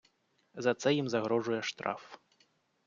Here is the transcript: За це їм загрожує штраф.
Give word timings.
За 0.53 0.73
це 0.73 0.93
їм 0.93 1.09
загрожує 1.09 1.61
штраф. 1.61 2.17